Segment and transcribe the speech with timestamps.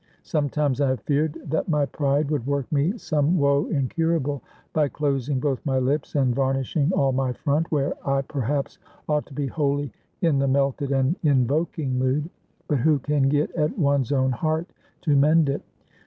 [0.23, 4.41] Sometimes I have feared that my pride would work me some woe incurable,
[4.73, 9.33] by closing both my lips, and varnishing all my front, where I perhaps ought to
[9.35, 12.31] be wholly in the melted and invoking mood.
[12.67, 15.61] But who can get at one's own heart, to mend it?